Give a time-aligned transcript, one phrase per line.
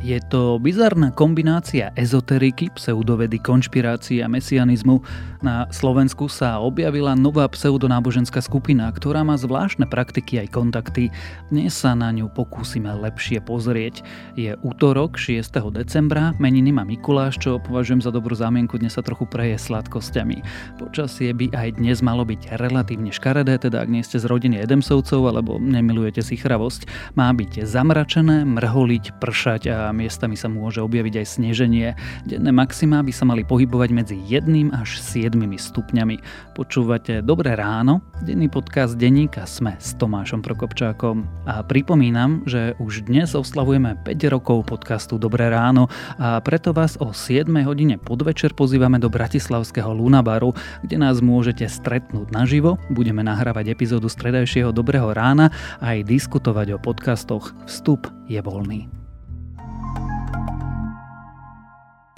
[0.00, 5.04] Je to bizarná kombinácia ezoteriky, pseudovedy, konšpirácie a mesianizmu.
[5.44, 11.12] Na Slovensku sa objavila nová pseudonáboženská skupina, ktorá má zvláštne praktiky aj kontakty.
[11.52, 14.00] Dnes sa na ňu pokúsime lepšie pozrieť.
[14.40, 15.52] Je útorok 6.
[15.76, 20.40] decembra, meniny má Mikuláš, čo považujem za dobrú zámienku, dnes sa trochu preje sladkosťami.
[20.80, 25.28] Počasie by aj dnes malo byť relatívne škaredé, teda ak nie ste z rodiny Edemsovcov
[25.28, 26.88] alebo nemilujete si chravosť,
[27.20, 31.94] má byť zamračené, mrholiť, pršať a miestami sa môže objaviť aj sneženie.
[32.26, 36.16] Denné maxima by sa mali pohybovať medzi 1 až 7 stupňami.
[36.54, 41.26] Počúvate Dobré ráno, denný podcast denníka Sme s Tomášom Prokopčákom.
[41.48, 47.10] A pripomínam, že už dnes oslavujeme 5 rokov podcastu Dobré ráno a preto vás o
[47.10, 50.52] 7 hodine podvečer pozývame do Bratislavského Lunabaru,
[50.84, 56.78] kde nás môžete stretnúť naživo, budeme nahrávať epizódu stredajšieho Dobrého rána a aj diskutovať o
[56.78, 57.52] podcastoch.
[57.66, 58.99] Vstup je voľný.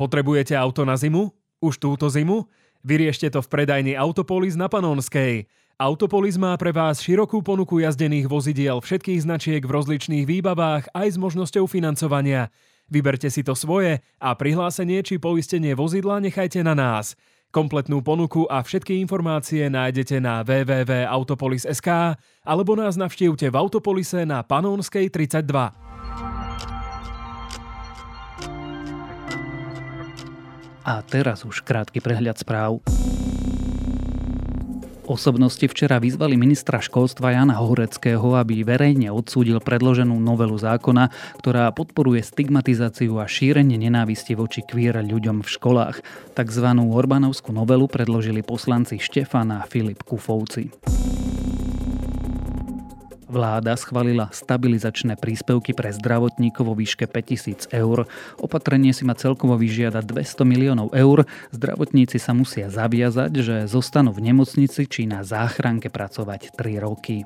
[0.00, 1.32] Potrebujete auto na zimu?
[1.62, 2.48] Už túto zimu?
[2.82, 5.46] Vyriešte to v predajni Autopolis na Panonskej.
[5.78, 11.16] Autopolis má pre vás širokú ponuku jazdených vozidiel všetkých značiek v rozličných výbavách aj s
[11.18, 12.50] možnosťou financovania.
[12.86, 17.18] Vyberte si to svoje a prihlásenie či poistenie vozidla nechajte na nás.
[17.52, 22.16] Kompletnú ponuku a všetky informácie nájdete na www.autopolis.sk
[22.48, 25.81] alebo nás navštívte v Autopolise na Panonskej 32.
[30.82, 32.82] A teraz už krátky prehľad správ.
[35.02, 41.10] Osobnosti včera vyzvali ministra školstva Jana Horeckého, aby verejne odsúdil predloženú novelu zákona,
[41.42, 45.96] ktorá podporuje stigmatizáciu a šírenie nenávisti voči kvír ľuďom v školách.
[46.38, 50.70] Takzvanú Orbánovskú novelu predložili poslanci Štefan a Filip Kufovci.
[53.32, 58.04] Vláda schválila stabilizačné príspevky pre zdravotníkov vo výške 5000 eur.
[58.36, 61.24] Opatrenie si má celkovo vyžiadať 200 miliónov eur.
[61.48, 67.24] Zdravotníci sa musia zaviazať, že zostanú v nemocnici či na záchranke pracovať 3 roky.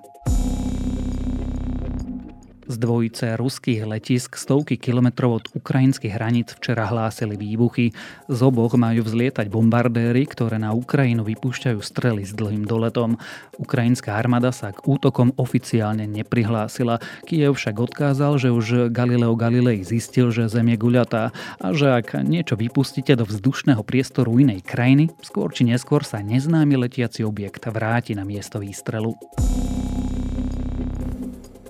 [2.66, 7.94] Z dvojice ruských letisk stovky kilometrov od ukrajinských hraníc včera hlásili výbuchy.
[8.26, 13.22] Z oboch majú vzlietať bombardéry, ktoré na Ukrajinu vypúšťajú strely s dlhým doletom.
[13.62, 16.98] Ukrajinská armáda sa k útokom oficiálne neprihlásila.
[17.22, 21.30] Kiev však odkázal, že už Galileo Galilei zistil, že Zem je guľatá
[21.62, 26.74] a že ak niečo vypustíte do vzdušného priestoru inej krajiny, skôr či neskôr sa neznámy
[26.74, 29.14] letiaci objekt vráti na miesto výstrelu.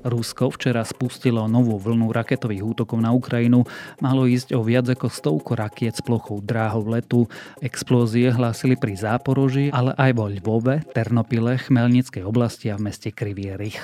[0.06, 3.67] Rusko včera spustilo novú vlnu raketových útokov na Ukrajinu.
[3.99, 7.27] Malo ísť o viac ako stovku rakiet s plochou dráhov letu.
[7.59, 13.59] Explózie hlásili pri Záporoži, ale aj vo Lvove, Ternopile, Chmelnickej oblasti a v meste Krivý
[13.59, 13.83] Rich.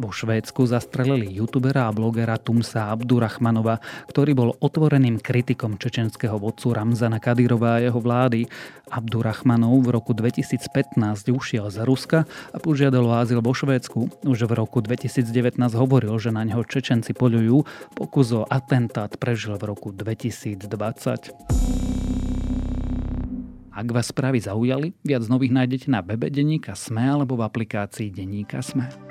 [0.00, 7.20] Vo Švédsku zastrelili youtubera a blogera Tumsa Abdurrahmanova, ktorý bol otvoreným kritikom čečenského vodcu Ramzana
[7.20, 8.48] Kadyrova a jeho vlády.
[8.88, 10.96] Abdurrahmanov v roku 2015
[11.28, 14.24] ušiel z Ruska a požiadal o azyl vo Švédsku.
[14.24, 17.68] Už v roku 2019 hovoril, že na neho Čečenci poľujú.
[17.92, 20.64] Pokus o atentát prežil v roku 2020.
[23.68, 28.64] Ak vás správy zaujali, viac nových nájdete na webe Deníka Sme alebo v aplikácii Deníka
[28.64, 29.09] Sme.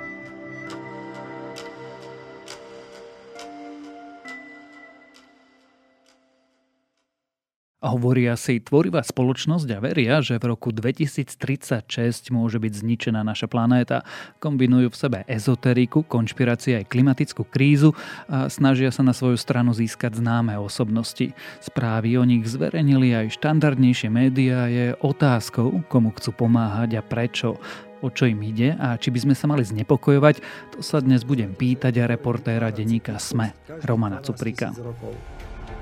[7.80, 14.04] Hovoria si tvorivá spoločnosť a veria, že v roku 2036 môže byť zničená naša planéta.
[14.36, 17.96] Kombinujú v sebe ezoteriku, konšpirácie aj klimatickú krízu
[18.28, 21.32] a snažia sa na svoju stranu získať známe osobnosti.
[21.64, 27.56] Správy o nich zverejnili aj štandardnejšie médiá je otázkou, komu chcú pomáhať a prečo
[28.04, 30.36] o čo im ide a či by sme sa mali znepokojovať,
[30.76, 33.56] to sa dnes budem pýtať a reportéra denníka SME,
[33.88, 34.68] Romana Cuprika.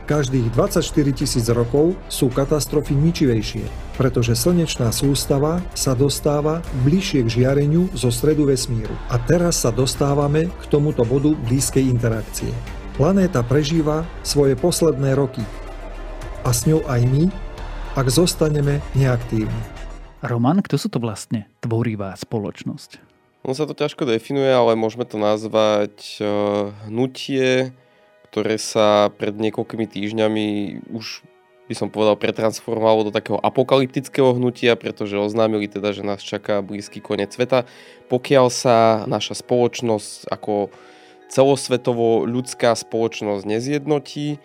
[0.08, 7.92] Každých 24 tisíc rokov sú katastrofy ničivejšie, pretože slnečná sústava sa dostáva bližšie k žiareniu
[7.92, 8.96] zo stredu vesmíru.
[9.12, 12.48] A teraz sa dostávame k tomuto bodu blízkej interakcie.
[12.96, 15.44] Planéta prežíva svoje posledné roky
[16.40, 17.28] a s ňou aj my,
[17.92, 19.62] ak zostaneme neaktívni.
[20.24, 23.04] Roman, kto sú to vlastne tvorivá spoločnosť?
[23.44, 27.76] On sa to ťažko definuje, ale môžeme to nazvať uh, hnutie,
[28.30, 30.46] ktoré sa pred niekoľkými týždňami
[30.92, 31.24] už
[31.68, 37.04] by som povedal, pretransformovalo do takého apokalyptického hnutia, pretože oznámili teda, že nás čaká blízky
[37.04, 37.68] koniec sveta.
[38.08, 40.72] Pokiaľ sa naša spoločnosť ako
[41.28, 44.40] celosvetovo ľudská spoločnosť nezjednotí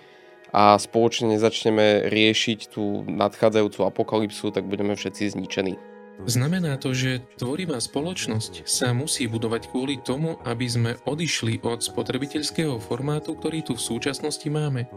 [0.52, 5.93] a spoločne nezačneme riešiť tú nadchádzajúcu apokalypsu, tak budeme všetci zničení.
[6.24, 12.78] Znamená to, že tvorivá spoločnosť sa musí budovať kvôli tomu, aby sme odišli od spotrebiteľského
[12.78, 14.88] formátu, ktorý tu v súčasnosti máme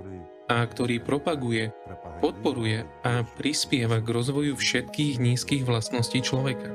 [0.46, 1.74] a ktorý propaguje,
[2.22, 6.70] podporuje a prispieva k rozvoju všetkých nízkych vlastností človeka.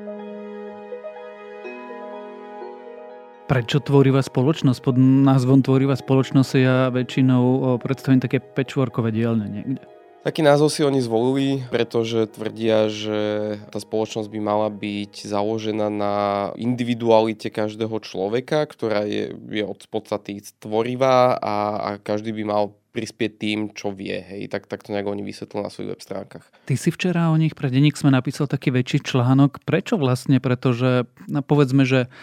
[3.48, 4.80] Prečo tvorivá spoločnosť?
[4.80, 10.01] Pod názvom tvorivá spoločnosť ja väčšinou predstavím také pečvorkové dielne niekde.
[10.22, 16.16] Taký názov si oni zvolili, pretože tvrdia, že tá spoločnosť by mala byť založená na
[16.62, 23.32] individualite každého človeka, ktorá je, je od podstaty tvorivá a, a každý by mal prispieť
[23.42, 24.14] tým, čo vie.
[24.14, 24.54] Hej.
[24.54, 26.46] Tak, tak to nejak oni vysvetlili na svojich web stránkach.
[26.70, 29.64] Ty si včera o nich pre denník sme napísal taký väčší článok.
[29.66, 30.38] Prečo vlastne?
[30.38, 32.14] Pretože no, povedzme, že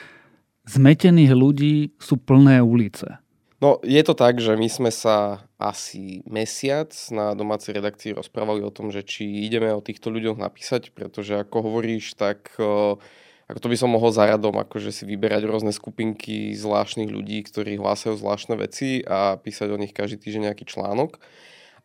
[0.71, 3.19] zmetených ľudí sú plné ulice.
[3.59, 8.71] No, je to tak, že my sme sa asi mesiac na domácej redakcii rozprávali o
[8.71, 12.55] tom, že či ideme o týchto ľuďoch napísať, pretože ako hovoríš, tak
[13.49, 17.81] ako to by som mohol za radom, akože si vyberať rôzne skupinky zvláštnych ľudí, ktorí
[17.81, 21.17] hlásajú zvláštne veci a písať o nich každý týždeň nejaký článok.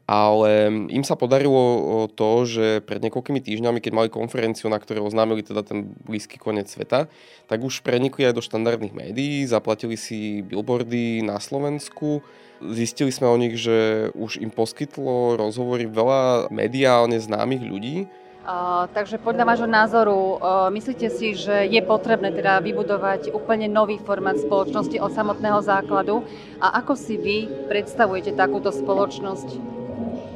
[0.03, 5.47] Ale im sa podarilo to, že pred niekoľkými týždňami, keď mali konferenciu, na ktorej oznámili
[5.47, 7.07] teda ten blízky koniec sveta,
[7.47, 12.19] tak už prenikli aj do štandardných médií, zaplatili si billboardy na Slovensku,
[12.59, 17.97] zistili sme o nich, že už im poskytlo rozhovory veľa mediálne známych ľudí,
[18.43, 23.95] Uh, takže podľa vášho názoru, uh, myslíte si, že je potrebné teda vybudovať úplne nový
[24.03, 26.27] formát spoločnosti od samotného základu?
[26.59, 29.72] A ako si vy predstavujete takúto spoločnosť?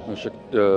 [0.07, 0.67] No však e,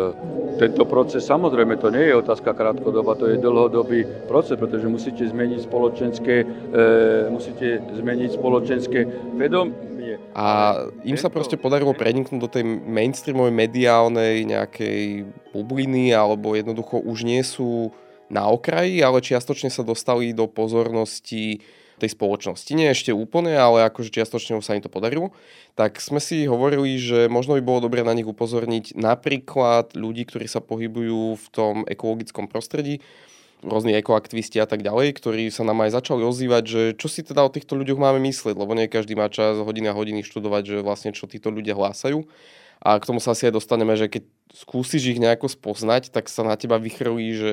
[0.58, 5.70] tento proces, samozrejme, to nie je otázka krátkodoba, to je dlhodobý proces, pretože musíte zmeniť
[5.70, 6.84] spoločenské, e,
[7.30, 8.98] musíte zmeniť spoločenské
[9.38, 10.18] vedomie.
[10.34, 10.74] A
[11.06, 17.42] im sa proste podarilo preniknúť do tej mainstreamovej mediálnej nejakej bubliny, alebo jednoducho už nie
[17.46, 17.94] sú
[18.30, 21.62] na okraji, ale čiastočne sa dostali do pozornosti
[22.00, 22.72] tej spoločnosti.
[22.72, 25.36] Nie ešte úplne, ale akože čiastočne sa im to podarilo.
[25.76, 30.48] Tak sme si hovorili, že možno by bolo dobre na nich upozorniť napríklad ľudí, ktorí
[30.48, 33.04] sa pohybujú v tom ekologickom prostredí,
[33.60, 37.44] rôzni ekoaktivisti a tak ďalej, ktorí sa nám aj začali ozývať, že čo si teda
[37.44, 40.76] o týchto ľuďoch máme myslieť, lebo nie každý má čas hodiny a hodiny študovať, že
[40.80, 42.24] vlastne čo títo ľudia hlásajú.
[42.80, 44.24] A k tomu sa asi aj dostaneme, že keď
[44.56, 47.52] skúsiš ich nejako spoznať, tak sa na teba vychrlí, že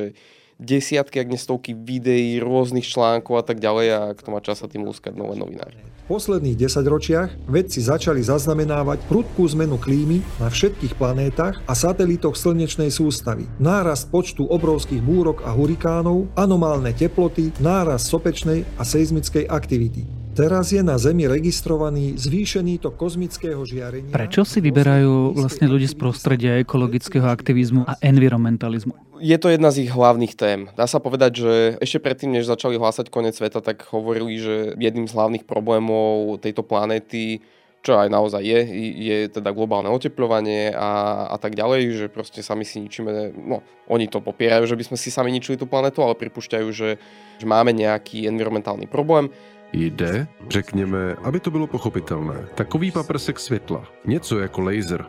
[0.58, 4.68] desiatky, ak nie stovky videí, rôznych článkov a tak ďalej a kto má čas sa
[4.70, 5.78] tým lúskať nové novinári.
[6.08, 12.90] V posledných desaťročiach vedci začali zaznamenávať prudkú zmenu klímy na všetkých planétach a satelitoch slnečnej
[12.90, 13.44] sústavy.
[13.60, 20.17] Nárast počtu obrovských búrok a hurikánov, anomálne teploty, nárast sopečnej a seizmickej aktivity.
[20.38, 24.14] Teraz je na Zemi registrovaný zvýšený tok kozmického žiarenia.
[24.14, 29.18] Prečo si vyberajú vlastne ľudí z prostredia ekologického aktivizmu a environmentalizmu?
[29.18, 30.70] Je to jedna z ich hlavných tém.
[30.78, 35.10] Dá sa povedať, že ešte predtým, než začali hlásať koniec sveta, tak hovorili, že jedným
[35.10, 37.42] z hlavných problémov tejto planéty
[37.86, 38.60] čo aj naozaj je,
[39.00, 44.12] je teda globálne oteplovanie a, a tak ďalej, že proste sami si ničíme, no oni
[44.12, 47.00] to popierajú, že by sme si sami ničili tú planetu, ale pripúšťajú, že,
[47.40, 49.32] že máme nejaký environmentálny problém
[49.74, 55.06] Jde, řekněme, aby to bylo pochopitelné, takový paprsek světla, něco jako laser,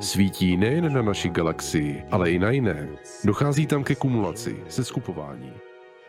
[0.00, 2.88] svítí nejen na naší galaxii, ale i na jiné.
[3.24, 5.52] Dochází tam ke kumulaci, se skupování.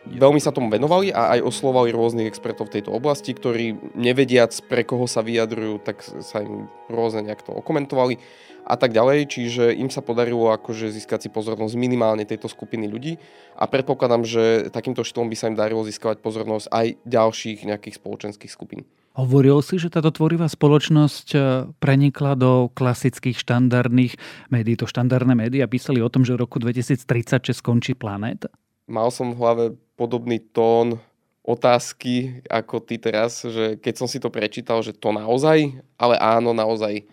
[0.04, 4.84] Veľmi sa tomu venovali a aj oslovali rôznych expertov v tejto oblasti, ktorí nevediac pre
[4.84, 8.20] koho sa vyjadrujú, tak sa im rôzne nejak to okomentovali
[8.64, 13.20] a tak ďalej, čiže im sa podarilo akože získať si pozornosť minimálne tejto skupiny ľudí
[13.56, 18.52] a predpokladám, že takýmto štýlom by sa im darilo získavať pozornosť aj ďalších nejakých spoločenských
[18.52, 18.88] skupín.
[19.14, 21.38] Hovoril si, že táto tvorivá spoločnosť e,
[21.78, 24.18] prenikla do klasických štandardných
[24.50, 24.74] médií.
[24.82, 28.50] To štandardné médiá písali o tom, že v roku 2036 skončí planéta?
[28.84, 29.64] Mal som v hlave
[29.96, 31.00] podobný tón
[31.44, 36.56] otázky ako ty teraz, že keď som si to prečítal, že to naozaj, ale áno,
[36.56, 37.04] naozaj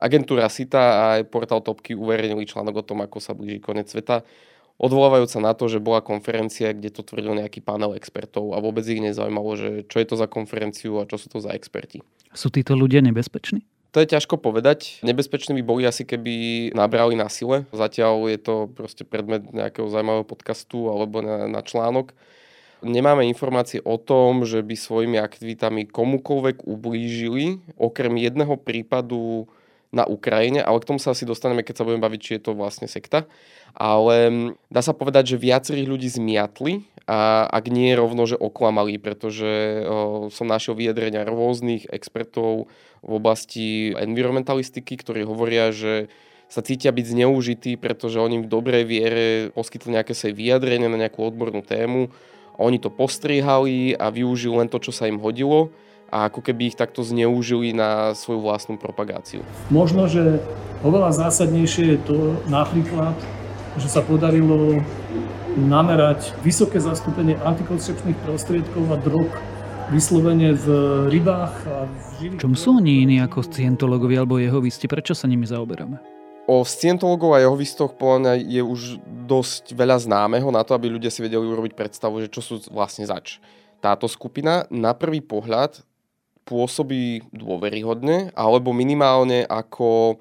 [0.00, 4.24] Agentúra SITA a aj portál Topky uverejnili článok o tom, ako sa blíži koniec sveta,
[4.80, 8.80] odvolávajúc sa na to, že bola konferencia, kde to tvrdil nejaký panel expertov a vôbec
[8.88, 12.00] ich nezaujímalo, že čo je to za konferenciu a čo sú to za experti.
[12.32, 13.60] Sú títo ľudia nebezpeční?
[13.90, 15.02] To je ťažko povedať.
[15.02, 17.66] Nebezpeční by boli asi, keby nabrali na sile.
[17.74, 22.14] Zatiaľ je to proste predmet nejakého zaujímavého podcastu alebo na, na článok.
[22.80, 27.60] Nemáme informácie o tom, že by svojimi aktivitami komukoľvek ublížili.
[27.76, 29.50] Okrem jedného prípadu
[29.90, 32.52] na Ukrajine, ale k tomu sa asi dostaneme, keď sa budeme baviť, či je to
[32.54, 33.26] vlastne sekta.
[33.74, 39.02] Ale mm, dá sa povedať, že viacerých ľudí zmiatli a ak nie rovno, že oklamali,
[39.02, 39.82] pretože
[40.30, 42.70] som našiel vyjadrenia rôznych expertov
[43.02, 46.06] v oblasti environmentalistiky, ktorí hovoria, že
[46.46, 51.22] sa cítia byť zneužití, pretože oni v dobrej viere poskytli nejaké svoje vyjadrenie na nejakú
[51.22, 52.10] odbornú tému
[52.60, 55.72] oni to postrihali a využili len to, čo sa im hodilo
[56.10, 59.46] a ako keby ich takto zneužili na svoju vlastnú propagáciu.
[59.70, 60.42] Možno, že
[60.82, 62.18] oveľa zásadnejšie je to
[62.50, 63.14] napríklad,
[63.78, 64.82] že sa podarilo
[65.54, 69.30] namerať vysoké zastúpenie antikoncepčných prostriedkov a drog
[69.90, 70.66] vyslovene v
[71.10, 72.38] rybách a v živých...
[72.38, 74.86] Čom sú oni iní ako scientologovi alebo jeho jehovisti?
[74.86, 75.98] Prečo sa nimi zaoberáme?
[76.50, 78.80] O scientologov a jehovistoch podľa mňa je už
[79.26, 83.06] dosť veľa známeho na to, aby ľudia si vedeli urobiť predstavu, že čo sú vlastne
[83.06, 83.38] zač.
[83.78, 85.82] Táto skupina na prvý pohľad
[86.44, 90.18] pôsobí dôveryhodne, alebo minimálne ako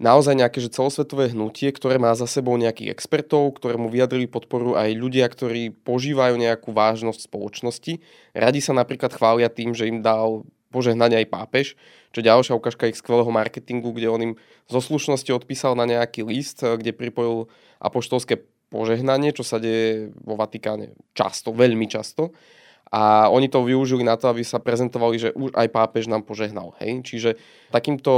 [0.00, 4.96] naozaj nejaké že celosvetové hnutie, ktoré má za sebou nejakých expertov, ktorému vyjadrili podporu aj
[4.96, 8.00] ľudia, ktorí požívajú nejakú vážnosť spoločnosti.
[8.32, 11.66] Radi sa napríklad chvália tým, že im dal požehnanie aj pápež,
[12.14, 14.32] čo ďalšia ukážka ich skvelého marketingu, kde on im
[14.70, 17.50] zo slušnosti odpísal na nejaký list, kde pripojil
[17.82, 22.30] apoštolské požehnanie, čo sa deje vo Vatikáne často, veľmi často.
[22.90, 26.74] A oni to využili na to, aby sa prezentovali, že už aj pápež nám požehnal.
[26.82, 27.06] Hej?
[27.06, 27.30] Čiže
[27.70, 28.10] takýmto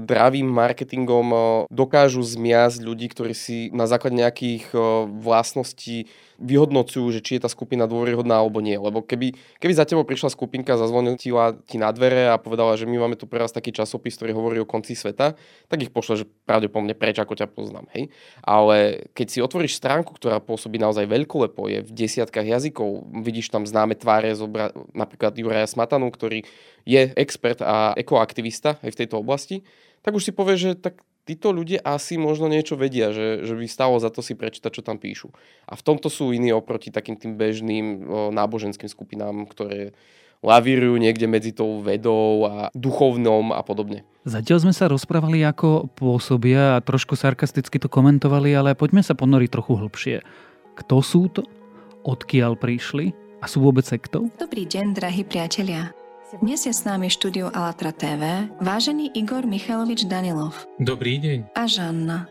[0.00, 1.28] dravým marketingom
[1.68, 4.72] dokážu zmiasť ľudí, ktorí si na základe nejakých
[5.20, 8.74] vlastností vyhodnocujú, že či je tá skupina dôveryhodná alebo nie.
[8.74, 12.96] Lebo keby, keby za tebou prišla skupinka, zazvonila ti na dvere a povedala, že my
[12.98, 15.38] máme tu pre vás taký časopis, ktorý hovorí o konci sveta,
[15.70, 17.86] tak ich pošle, že pravdepodobne preč, ako ťa poznám.
[17.94, 18.10] Hej?
[18.42, 23.62] Ale keď si otvoríš stránku, ktorá pôsobí naozaj veľkolepo, je v desiatkách jazykov, vidíš tam
[23.64, 26.42] známe tváre, zobra- napríklad Juraja Smatanu, ktorý
[26.84, 29.64] je expert a ekoaktivista aj v tejto oblasti,
[30.04, 33.66] tak už si povie, že tak títo ľudia asi možno niečo vedia, že, že by
[33.66, 35.32] stalo za to si prečítať, čo tam píšu.
[35.64, 37.96] A v tomto sú iní oproti takým tým bežným o,
[38.30, 39.96] náboženským skupinám, ktoré
[40.44, 44.04] lavírujú niekde medzi tou vedou a duchovnom a podobne.
[44.28, 49.48] Zatiaľ sme sa rozprávali, ako pôsobia a trošku sarkasticky to komentovali, ale poďme sa ponoriť
[49.48, 50.16] trochu hlbšie.
[50.76, 51.48] Kto sú to?
[52.04, 53.16] Odkiaľ prišli?
[53.40, 54.28] A sú vôbec sektou?
[54.36, 55.92] Dobrý deň, drahí priatelia.
[56.42, 60.66] Dnes je s nami štúdio Alatra TV vážený Igor Michalovič Danilov.
[60.82, 61.54] Dobrý deň.
[61.54, 62.26] A Žanna.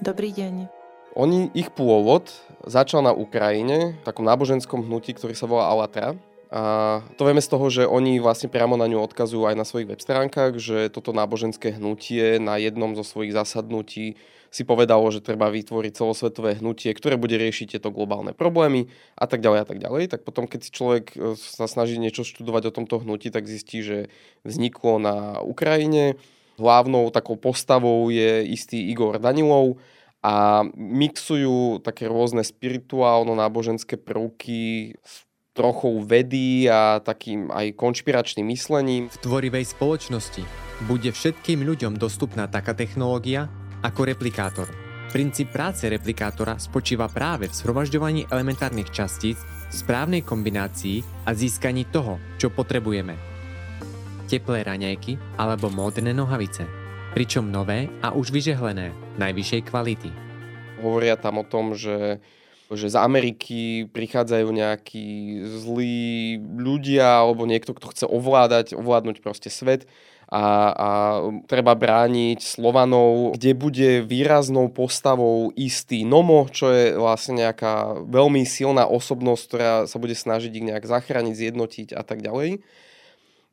[0.00, 0.64] Dobrý deň.
[1.12, 2.32] Oni, ich pôvod
[2.64, 6.16] začal na Ukrajine, v takom náboženskom hnutí, ktorý sa volá Alatra.
[6.54, 9.90] A to vieme z toho, že oni vlastne priamo na ňu odkazujú aj na svojich
[9.90, 14.14] web stránkach, že toto náboženské hnutie na jednom zo svojich zasadnutí
[14.54, 18.86] si povedalo, že treba vytvoriť celosvetové hnutie, ktoré bude riešiť tieto globálne problémy
[19.18, 20.04] a tak ďalej a tak ďalej.
[20.14, 23.82] Tak potom, keď si človek e, sa snaží niečo študovať o tomto hnutí, tak zistí,
[23.82, 23.98] že
[24.46, 26.14] vzniklo na Ukrajine.
[26.54, 29.82] Hlavnou takou postavou je istý Igor Danilov
[30.22, 39.06] a mixujú také rôzne spirituálno-náboženské prvky s trochou vedy a takým aj konšpiračným myslením.
[39.06, 40.42] V tvorivej spoločnosti
[40.90, 43.46] bude všetkým ľuďom dostupná taká technológia,
[43.86, 44.66] ako replikátor.
[45.14, 49.38] Princíp práce replikátora spočíva práve v zhromažďovaní elementárnych častíc
[49.70, 53.14] v správnej kombinácii a získaní toho, čo potrebujeme.
[54.26, 56.66] Teplé raňajky alebo módne nohavice,
[57.14, 58.90] pričom nové a už vyžehlené,
[59.22, 60.10] najvyššej kvality.
[60.82, 62.18] Hovoria tam o tom, že
[62.72, 63.60] že z Ameriky
[63.92, 65.06] prichádzajú nejakí
[65.44, 69.84] zlí ľudia alebo niekto, kto chce ovládať, ovládnuť proste svet
[70.34, 70.88] a, a
[71.44, 78.88] treba brániť Slovanov, kde bude výraznou postavou istý Nomo, čo je vlastne nejaká veľmi silná
[78.88, 82.64] osobnosť, ktorá sa bude snažiť ich nejak zachrániť, zjednotiť a tak ďalej.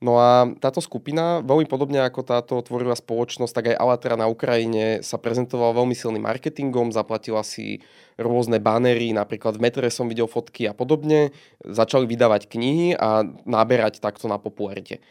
[0.01, 5.05] No a táto skupina, veľmi podobne ako táto tvorivá spoločnosť, tak aj Alatra na Ukrajine
[5.05, 7.85] sa prezentovala veľmi silným marketingom, zaplatila si
[8.17, 11.29] rôzne banery, napríklad v metre som videl fotky a podobne,
[11.61, 15.05] začali vydávať knihy a naberať takto na popularite.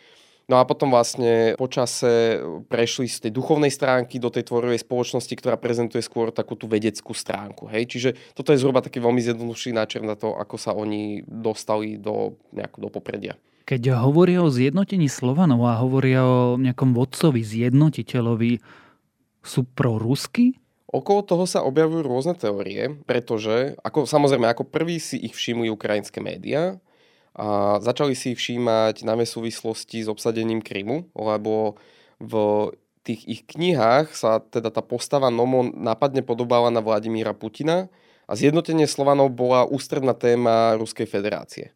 [0.51, 5.55] No a potom vlastne počase prešli z tej duchovnej stránky do tej tvorivej spoločnosti, ktorá
[5.55, 7.71] prezentuje skôr takú tú vedeckú stránku.
[7.71, 7.95] Hej?
[7.95, 12.35] Čiže toto je zhruba taký veľmi zjednodušší náčer na to, ako sa oni dostali do,
[12.51, 13.39] nejako do popredia.
[13.69, 18.61] Keď hovoria o zjednotení Slovanov a hovoria o nejakom vodcovi, zjednotiteľovi,
[19.41, 20.59] sú prorusky?
[20.91, 26.19] Okolo toho sa objavujú rôzne teórie, pretože ako, samozrejme ako prvý si ich všimli ukrajinské
[26.19, 26.83] médiá,
[27.31, 31.79] a začali si ich všímať najmä súvislosti s obsadením Krymu, lebo
[32.19, 32.35] v
[33.07, 37.87] tých ich knihách sa teda tá postava Nomo nápadne podobala na Vladimíra Putina
[38.27, 41.71] a zjednotenie Slovanov bola ústredná téma Ruskej federácie.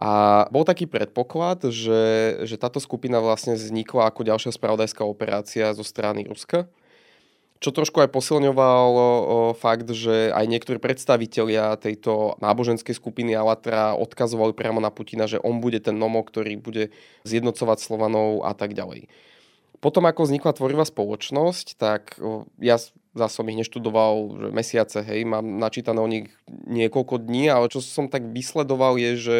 [0.00, 2.02] A bol taký predpoklad, že,
[2.48, 6.72] že táto skupina vlastne vznikla ako ďalšia spravodajská operácia zo strany Ruska
[7.60, 8.92] čo trošku aj posilňoval
[9.60, 15.60] fakt, že aj niektorí predstavitelia tejto náboženskej skupiny Alatra odkazovali priamo na Putina, že on
[15.60, 16.88] bude ten nomo, ktorý bude
[17.28, 19.12] zjednocovať Slovanov a tak ďalej.
[19.84, 22.16] Potom, ako vznikla tvorivá spoločnosť, tak
[22.60, 22.80] ja
[23.12, 27.84] za som ich neštudoval že mesiace, hej, mám načítané o nich niekoľko dní, ale čo
[27.84, 29.38] som tak vysledoval je, že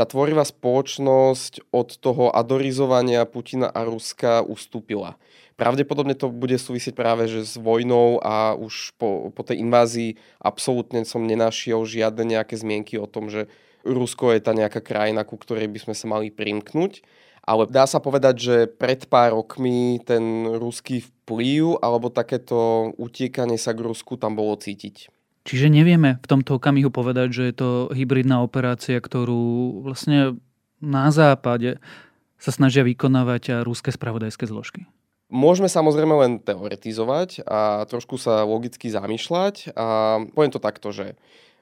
[0.00, 5.20] tá tvorivá spoločnosť od toho adorizovania Putina a Ruska ustúpila.
[5.60, 11.04] Pravdepodobne to bude súvisieť práve že s vojnou a už po, po tej invázii absolútne
[11.04, 13.52] som nenašiel žiadne nejaké zmienky o tom, že
[13.84, 17.04] Rusko je tá nejaká krajina, ku ktorej by sme sa mali primknúť.
[17.44, 23.76] Ale dá sa povedať, že pred pár rokmi ten ruský vplyv alebo takéto utiekanie sa
[23.76, 25.12] k Rusku tam bolo cítiť.
[25.44, 30.36] Čiže nevieme v tomto okamihu povedať, že je to hybridná operácia, ktorú vlastne
[30.80, 31.80] na západe
[32.40, 34.84] sa snažia vykonávať ruské spravodajské zložky.
[35.30, 41.14] Môžeme samozrejme len teoretizovať a trošku sa logicky zamýšľať a poviem to takto, že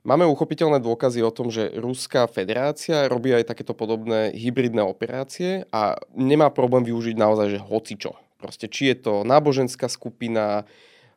[0.06, 6.00] Máme uchopiteľné dôkazy o tom, že Ruská federácia robí aj takéto podobné hybridné operácie a
[6.14, 8.16] nemá problém využiť naozaj, že hocičo.
[8.38, 10.64] Proste či je to náboženská skupina,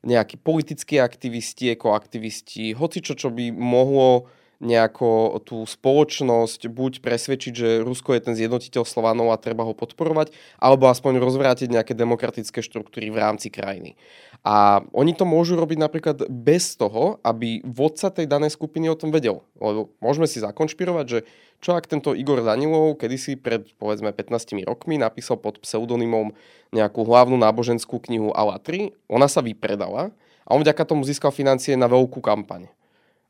[0.02, 4.32] nejakí politickí aktivisti, ekoaktivisti, hocičo, čo by mohlo
[4.62, 10.32] nejako tú spoločnosť buď presvedčiť, že Rusko je ten zjednotiteľ Slovanov a treba ho podporovať,
[10.62, 13.98] alebo aspoň rozvrátiť nejaké demokratické štruktúry v rámci krajiny.
[14.46, 19.10] A oni to môžu robiť napríklad bez toho, aby vodca tej danej skupiny o tom
[19.10, 19.42] vedel.
[19.58, 21.20] Lebo môžeme si zakonšpirovať, že
[21.62, 26.34] čo ak tento Igor Danilov kedysi pred povedzme 15 rokmi napísal pod pseudonymom
[26.74, 30.10] nejakú hlavnú náboženskú knihu Alatri, ona sa vypredala
[30.42, 32.66] a on vďaka tomu získal financie na veľkú kampaň.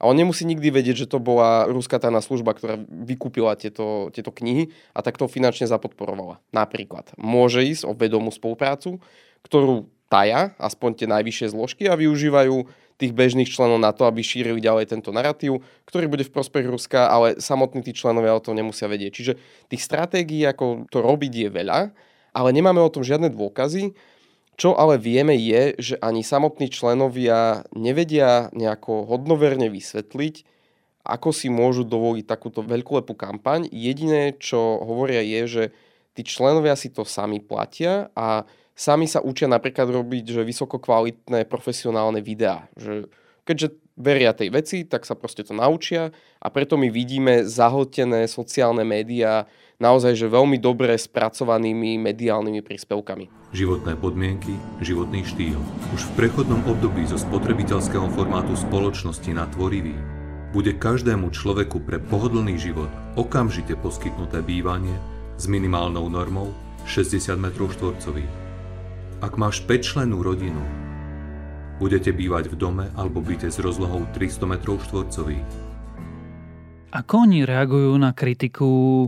[0.01, 4.33] A on nemusí nikdy vedieť, že to bola ruská tajná služba, ktorá vykúpila tieto, tieto
[4.33, 6.41] knihy a tak to finančne zapodporovala.
[6.49, 7.13] Napríklad.
[7.21, 8.97] Môže ísť o vedomú spoluprácu,
[9.45, 12.65] ktorú taja, aspoň tie najvyššie zložky a využívajú
[12.97, 17.09] tých bežných členov na to, aby šírili ďalej tento narratív, ktorý bude v prospech Ruska,
[17.09, 19.11] ale samotní tí členovia o tom nemusia vedieť.
[19.13, 19.33] Čiže
[19.69, 21.79] tých stratégií, ako to robiť, je veľa,
[22.33, 23.93] ale nemáme o tom žiadne dôkazy
[24.61, 30.45] čo ale vieme je, že ani samotní členovia nevedia nejako hodnoverne vysvetliť,
[31.01, 33.65] ako si môžu dovoliť takúto veľkolepú kampaň.
[33.73, 35.63] Jediné, čo hovoria je, že
[36.13, 38.45] tí členovia si to sami platia a
[38.77, 42.69] sami sa učia napríklad robiť že vysoko kvalitné profesionálne videá.
[42.77, 43.09] Že
[43.49, 48.85] keďže veria tej veci, tak sa proste to naučia a preto my vidíme zahltené sociálne
[48.85, 49.49] médiá
[49.81, 53.51] naozaj že veľmi dobre spracovanými mediálnymi príspevkami.
[53.51, 55.57] Životné podmienky, životný štýl.
[55.97, 59.97] Už v prechodnom období zo spotrebiteľského formátu spoločnosti na tvorivý
[60.53, 64.93] bude každému človeku pre pohodlný život okamžite poskytnuté bývanie
[65.41, 66.53] s minimálnou normou
[66.85, 68.33] 60 m štvorcových.
[69.25, 70.61] Ak máš 5 členú rodinu,
[71.81, 75.49] budete bývať v dome alebo byte s rozlohou 300 m štvorcových.
[76.91, 79.07] Ako oni reagujú na kritiku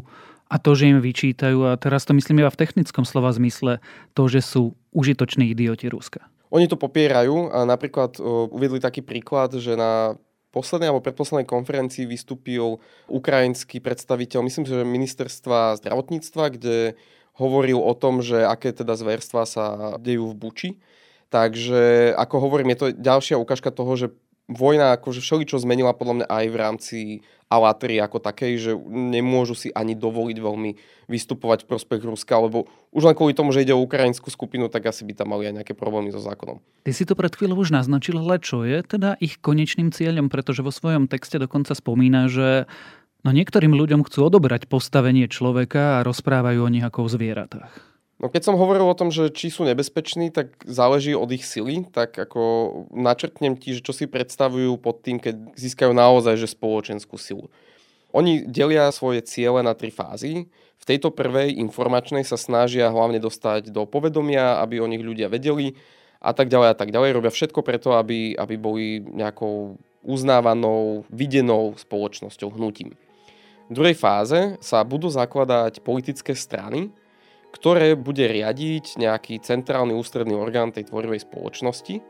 [0.53, 3.81] a to, že im vyčítajú, a teraz to myslím iba v technickom slova zmysle,
[4.13, 6.29] to, že sú užitoční idioti Ruska.
[6.53, 8.21] Oni to popierajú a napríklad
[8.53, 10.21] uviedli taký príklad, že na
[10.53, 12.77] poslednej alebo predposlednej konferencii vystúpil
[13.09, 16.93] ukrajinský predstaviteľ, myslím, že ministerstva zdravotníctva, kde
[17.33, 20.69] hovoril o tom, že aké teda zverstva sa dejú v Buči.
[21.33, 24.13] Takže, ako hovorím, je to ďalšia ukážka toho, že
[24.51, 26.99] vojna akože všeličo zmenila podľa mňa aj v rámci
[27.47, 30.71] Alatry ako takej, že nemôžu si ani dovoliť veľmi
[31.05, 34.89] vystupovať v prospech Ruska, lebo už len kvôli tomu, že ide o ukrajinskú skupinu, tak
[34.89, 36.57] asi by tam mali aj nejaké problémy so zákonom.
[36.81, 40.65] Ty si to pred chvíľou už naznačil, ale čo je teda ich konečným cieľom, pretože
[40.65, 42.65] vo svojom texte dokonca spomína, že
[43.21, 47.92] no niektorým ľuďom chcú odobrať postavenie človeka a rozprávajú o nich ako o zvieratách.
[48.21, 51.83] No keď som hovoril o tom, že či sú nebezpeční, tak záleží od ich sily,
[51.89, 52.41] tak ako
[52.93, 57.49] načrtnem ti, že čo si predstavujú pod tým, keď získajú naozaj že spoločenskú silu.
[58.13, 60.45] Oni delia svoje ciele na tri fázy.
[60.77, 65.73] V tejto prvej informačnej sa snažia hlavne dostať do povedomia, aby o nich ľudia vedeli
[66.21, 67.17] a tak ďalej a tak ďalej.
[67.17, 72.93] Robia všetko preto, aby, aby boli nejakou uznávanou, videnou spoločnosťou, hnutím.
[73.71, 76.91] V druhej fáze sa budú zakladať politické strany,
[77.53, 82.01] ktoré bude riadiť nejaký centrálny ústredný orgán tej tvorivej spoločnosti.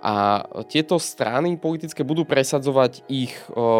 [0.00, 3.36] A tieto strany politické budú presadzovať ich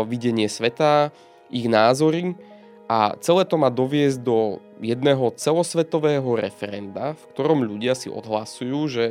[0.06, 1.10] videnie sveta,
[1.50, 2.38] ich názory
[2.86, 9.04] a celé to má doviesť do jedného celosvetového referenda, v ktorom ľudia si odhlasujú, že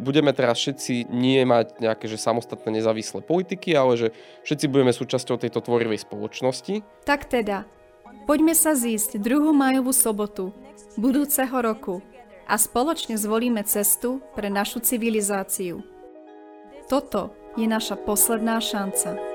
[0.00, 4.08] budeme teraz všetci nie mať nejaké že samostatné nezávislé politiky, ale že
[4.46, 6.80] všetci budeme súčasťou tejto tvorivej spoločnosti.
[7.04, 7.68] Tak teda,
[8.24, 9.52] poďme sa zísť 2.
[9.52, 10.54] majovú sobotu
[10.94, 12.00] budúceho roku
[12.46, 15.82] a spoločne zvolíme cestu pre našu civilizáciu.
[16.86, 19.32] Toto je naša posledná šanca.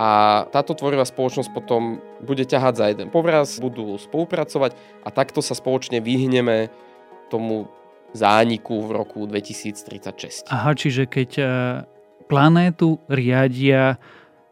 [0.00, 0.08] a
[0.48, 4.72] táto tvorivá spoločnosť potom bude ťahať za jeden povraz, budú spolupracovať
[5.04, 6.72] a takto sa spoločne vyhneme
[7.28, 7.68] tomu
[8.16, 10.48] zániku v roku 2036.
[10.48, 11.44] Aha, čiže keď e,
[12.32, 14.00] planétu riadia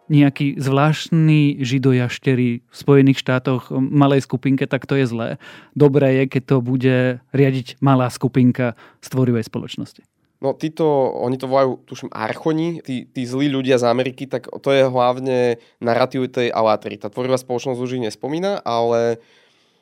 [0.09, 5.29] nejaký zvláštny židojaštery v Spojených štátoch malej skupinke, tak to je zlé.
[5.77, 6.99] Dobré je, keď to bude
[7.33, 10.03] riadiť malá skupinka stvorivej spoločnosti.
[10.39, 10.87] No títo,
[11.19, 15.59] oni to volajú, tuším, archoni, tí, tí zlí ľudia z Ameriky, tak to je hlavne
[15.83, 16.95] narratív tej Alatry.
[16.95, 19.19] Tá tvorivá spoločnosť už ich nespomína, ale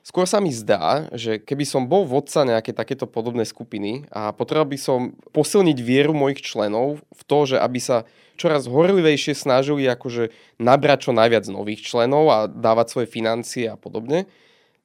[0.01, 4.73] skôr sa mi zdá, že keby som bol vodca nejaké takéto podobné skupiny a potreboval
[4.73, 10.31] by som posilniť vieru mojich členov v to, že aby sa čoraz horlivejšie snažili akože
[10.61, 14.29] nabrať čo najviac nových členov a dávať svoje financie a podobne,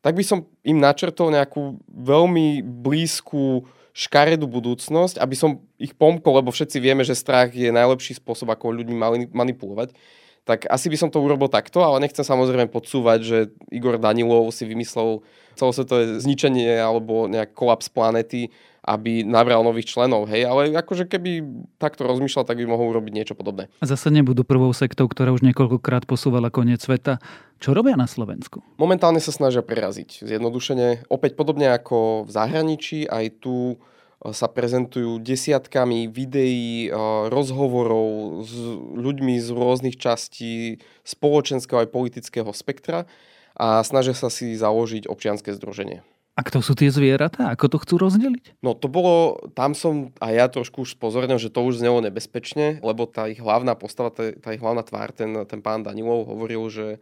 [0.02, 6.50] tak by som im načrtol nejakú veľmi blízku škaredú budúcnosť, aby som ich pomkol, lebo
[6.50, 9.94] všetci vieme, že strach je najlepší spôsob, ako ľuďmi manipulovať.
[10.42, 13.38] Tak asi by som to urobil takto, ale nechcem samozrejme podsúvať, že
[13.70, 15.22] Igor Danilov si vymyslel
[15.54, 18.50] celosvetové zničenie alebo nejak kolaps planety
[18.82, 21.46] aby nabral nových členov, hej, ale akože keby
[21.78, 23.70] takto rozmýšľal, tak by mohol urobiť niečo podobné.
[23.78, 27.22] A zase nebudú prvou sektou, ktorá už niekoľkokrát posúvala koniec sveta.
[27.62, 28.66] Čo robia na Slovensku?
[28.82, 30.26] Momentálne sa snažia preraziť.
[30.26, 36.98] Zjednodušene, opäť podobne ako v zahraničí, aj tu e, sa prezentujú desiatkami videí, e,
[37.30, 38.54] rozhovorov s
[38.98, 43.06] ľuďmi z rôznych častí spoločenského aj politického spektra
[43.54, 46.02] a snažia sa si založiť občianske združenie.
[46.42, 47.54] A kto sú tie zvieratá?
[47.54, 48.58] Ako to chcú rozdeliť?
[48.66, 52.82] No to bolo, tam som a ja trošku už spozornil, že to už znelo nebezpečne,
[52.82, 56.66] lebo tá ich hlavná postava, tá, tá ich hlavná tvár, ten, ten pán Danilov hovoril,
[56.74, 56.98] že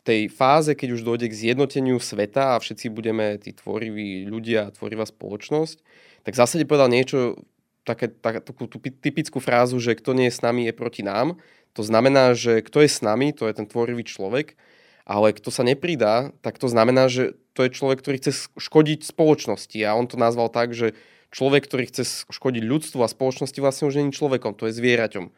[0.00, 4.72] v tej fáze, keď už dojde k zjednoteniu sveta a všetci budeme tí tvoriví ľudia
[4.72, 5.76] tvorivá spoločnosť,
[6.24, 7.36] tak v zásade povedal niečo,
[7.84, 11.36] také, tak, takú tú typickú frázu, že kto nie je s nami, je proti nám.
[11.76, 14.56] To znamená, že kto je s nami, to je ten tvorivý človek,
[15.04, 19.76] ale kto sa nepridá, tak to znamená, že to je človek, ktorý chce škodiť spoločnosti.
[19.84, 20.96] A on to nazval tak, že
[21.28, 25.28] človek, ktorý chce škodiť ľudstvu a spoločnosti vlastne už je človekom, to je zvieraťom.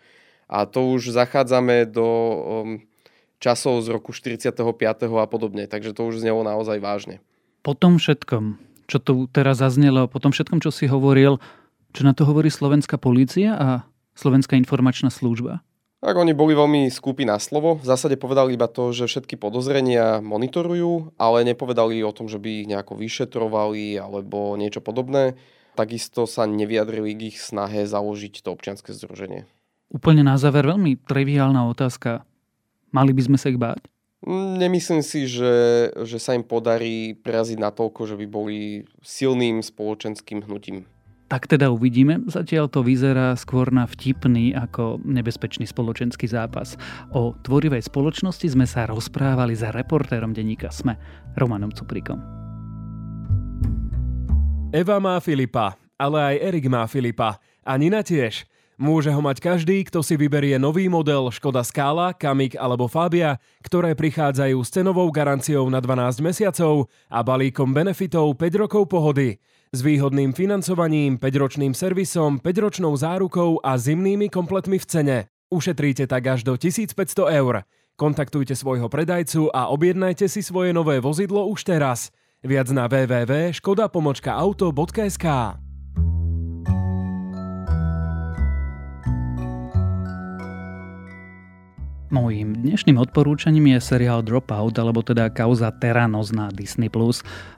[0.46, 2.66] A to už zachádzame do um,
[3.42, 4.54] časov z roku 45.
[4.54, 7.18] a podobne, takže to už znelo naozaj vážne.
[7.66, 11.42] Po tom všetkom, čo tu teraz zaznelo, po tom všetkom, čo si hovoril,
[11.90, 13.68] čo na to hovorí slovenská polícia a
[14.14, 15.66] slovenská informačná služba?
[16.02, 17.78] Tak oni boli veľmi skúpi na slovo.
[17.78, 22.66] V zásade povedali iba to, že všetky podozrenia monitorujú, ale nepovedali o tom, že by
[22.66, 25.38] ich nejako vyšetrovali alebo niečo podobné.
[25.78, 29.46] Takisto sa nevyjadrili k ich snahe založiť to občianske združenie.
[29.94, 32.26] Úplne na záver veľmi triviálna otázka.
[32.90, 33.86] Mali by sme sa ich báť?
[34.58, 38.58] Nemyslím si, že, že sa im podarí preraziť natoľko, že by boli
[39.06, 40.82] silným spoločenským hnutím.
[41.32, 42.20] Tak teda uvidíme.
[42.28, 46.76] Zatiaľ to vyzerá skôr na vtipný ako nebezpečný spoločenský zápas.
[47.08, 51.00] O tvorivej spoločnosti sme sa rozprávali za reportérom denníka SME,
[51.40, 52.20] Romanom Cuprikom.
[54.76, 57.40] Eva má Filipa, ale aj Erik má Filipa.
[57.64, 58.44] A Nina tiež.
[58.76, 63.96] Môže ho mať každý, kto si vyberie nový model Škoda Scala, Kamik alebo Fabia, ktoré
[63.96, 69.40] prichádzajú s cenovou garanciou na 12 mesiacov a balíkom benefitov 5 rokov pohody
[69.72, 75.32] s výhodným financovaním, 5-ročným servisom, 5-ročnou zárukou a zimnými kompletmi v cene.
[75.48, 76.92] Ušetríte tak až do 1500
[77.40, 77.64] eur.
[77.96, 82.12] Kontaktujte svojho predajcu a objednajte si svoje nové vozidlo už teraz.
[82.44, 85.26] Viac na www.škoda-auto.sk
[92.12, 96.92] Mojím dnešným odporúčaním je seriál Dropout, alebo teda kauza Terranos na Disney+.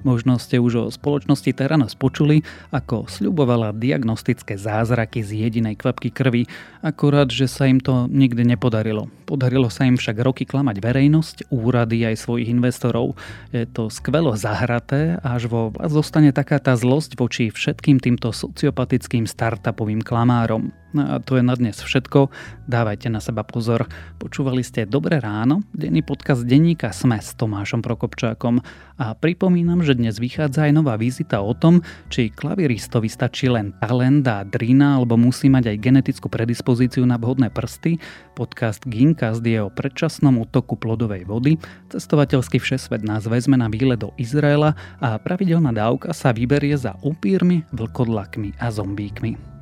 [0.06, 6.46] Možno ste už o spoločnosti Terranos počuli, ako sľubovala diagnostické zázraky z jedinej kvapky krvi,
[6.86, 9.10] akurát, že sa im to nikdy nepodarilo.
[9.26, 13.18] Podarilo sa im však roky klamať verejnosť, úrady aj svojich investorov.
[13.50, 19.26] Je to skvelo zahraté, až vo vás zostane taká tá zlosť voči všetkým týmto sociopatickým
[19.26, 20.70] startupovým klamárom.
[20.94, 22.30] No a to je na dnes všetko.
[22.70, 23.90] Dávajte na seba pozor.
[24.22, 28.62] Počúvali ste Dobré ráno, denný podcast denníka Sme s Tomášom Prokopčákom.
[28.94, 31.82] A pripomínam, že dnes vychádza aj nová vizita o tom,
[32.14, 37.50] či klaviristovi stačí len talent a drina alebo musí mať aj genetickú predispozíciu na vhodné
[37.50, 37.98] prsty.
[38.38, 41.58] Podcast Ginkast je o predčasnom útoku plodovej vody.
[41.90, 47.66] Cestovateľský všesvet nás vezme na výlet do Izraela a pravidelná dávka sa vyberie za upírmi,
[47.74, 49.53] vlkodlakmi a zombíkmi.